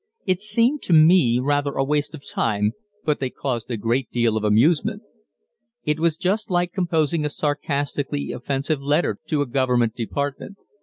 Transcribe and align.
It 0.25 0.41
seemed 0.41 0.81
to 0.81 0.93
me 0.93 1.37
rather 1.39 1.73
a 1.73 1.83
waste 1.83 2.15
of 2.15 2.25
time, 2.27 2.71
but 3.05 3.19
they 3.19 3.29
caused 3.29 3.69
a 3.69 3.77
great 3.77 4.09
deal 4.09 4.35
of 4.35 4.43
amusement. 4.43 5.03
It 5.83 5.99
was 5.99 6.17
just 6.17 6.49
like 6.49 6.73
composing 6.73 7.23
a 7.23 7.29
sarcastically 7.29 8.31
offensive 8.31 8.81
letter 8.81 9.19
to 9.27 9.43
a 9.43 9.47
Government 9.47 9.93
department. 9.93 10.57